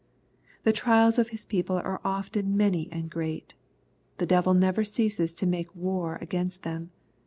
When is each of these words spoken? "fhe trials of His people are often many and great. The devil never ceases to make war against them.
"fhe 0.65 0.73
trials 0.73 1.19
of 1.19 1.29
His 1.29 1.45
people 1.45 1.75
are 1.75 2.01
often 2.03 2.57
many 2.57 2.89
and 2.91 3.07
great. 3.07 3.53
The 4.17 4.25
devil 4.25 4.55
never 4.55 4.83
ceases 4.83 5.35
to 5.35 5.45
make 5.45 5.75
war 5.75 6.17
against 6.23 6.63
them. 6.63 6.89